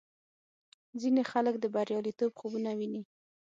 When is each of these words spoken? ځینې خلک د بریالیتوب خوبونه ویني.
ځینې 1.01 1.23
خلک 1.31 1.55
د 1.59 1.65
بریالیتوب 1.75 2.31
خوبونه 2.39 2.71
ویني. 2.77 3.01